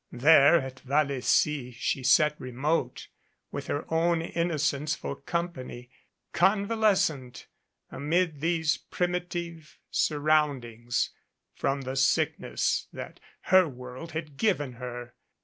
[0.11, 3.07] There at Vallecy she sat remote,
[3.51, 5.91] with her own innocence for company,
[6.33, 7.45] convalescent
[7.91, 11.11] amid these primitive surroundings
[11.53, 15.13] from the sickness that her world had given her.